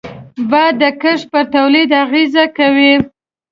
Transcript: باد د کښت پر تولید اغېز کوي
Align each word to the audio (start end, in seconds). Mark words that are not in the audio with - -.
باد 0.49 0.73
د 0.81 0.83
کښت 1.01 1.25
پر 1.31 1.43
تولید 1.55 1.89
اغېز 2.03 2.33
کوي 2.57 2.93